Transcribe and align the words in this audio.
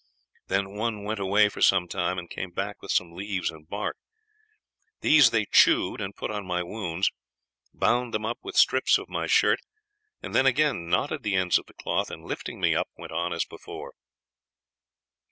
Then 0.47 0.75
one 0.75 1.03
went 1.03 1.19
away 1.19 1.47
for 1.47 1.61
some 1.61 1.87
time, 1.87 2.17
and 2.17 2.27
came 2.27 2.49
back 2.49 2.81
with 2.81 2.89
some 2.91 3.11
leaves 3.13 3.51
and 3.51 3.69
bark. 3.69 3.97
These 5.01 5.29
they 5.29 5.45
chewed 5.45 6.01
and 6.01 6.15
put 6.15 6.31
on 6.31 6.43
my 6.43 6.63
wounds, 6.63 7.11
bound 7.71 8.11
them 8.11 8.25
up 8.25 8.39
with 8.41 8.55
strips 8.57 8.97
of 8.97 9.09
my 9.09 9.27
shirt, 9.27 9.59
and 10.19 10.33
then 10.33 10.47
again 10.47 10.89
knotted 10.89 11.21
the 11.21 11.35
ends 11.35 11.59
of 11.59 11.67
the 11.67 11.75
cloth, 11.75 12.09
and 12.09 12.25
lifting 12.25 12.59
me 12.59 12.73
up, 12.73 12.87
went 12.97 13.11
on 13.11 13.31
as 13.31 13.45
before. 13.45 13.93